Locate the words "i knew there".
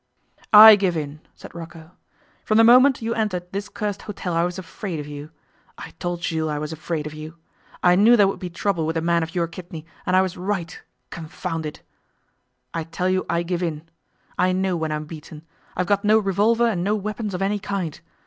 7.83-8.27